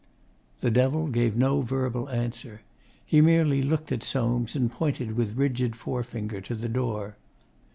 [0.61, 2.61] The Devil gave no verbal answer.
[3.05, 7.17] He merely looked at Soames and pointed with rigid forefinger to the door.